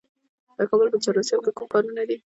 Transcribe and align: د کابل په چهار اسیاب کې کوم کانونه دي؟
د 0.57 0.59
کابل 0.69 0.87
په 0.91 0.97
چهار 1.03 1.15
اسیاب 1.21 1.41
کې 1.45 1.51
کوم 1.57 1.67
کانونه 1.73 2.03
دي؟ 2.09 2.17